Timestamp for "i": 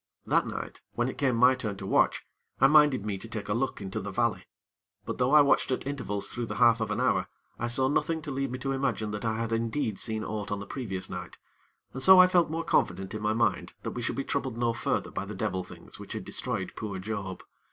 2.59-2.65, 5.31-5.41, 7.59-7.67, 9.25-9.37, 12.17-12.25